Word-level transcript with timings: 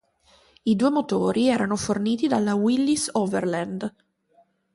I 0.63 0.75
due 0.75 0.89
motori 0.89 1.47
erano 1.47 1.75
forniti 1.75 2.27
dalla 2.27 2.55
Willys-Overland. 2.55 3.93